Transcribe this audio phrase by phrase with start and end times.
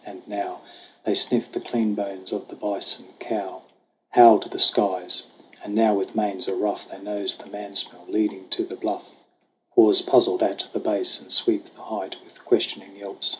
[0.03, 0.61] And now
[1.03, 3.61] They sniff the clean bones of the bison cow,
[4.09, 5.27] Howl to the skies;
[5.63, 9.11] and now with manes a rough They nose the man smell leading to the bluff;
[9.75, 13.29] Pause puzzled at the base and sweep the height With questioning yelps.